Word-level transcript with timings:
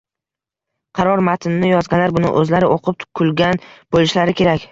Qaror 0.99 1.21
matnini 1.27 1.69
yozganlar 1.73 2.15
buni 2.17 2.31
o'zlari 2.41 2.71
o'qib 2.77 3.07
kulgan 3.21 3.63
bo'lishlari 3.69 4.37
kerak 4.41 4.59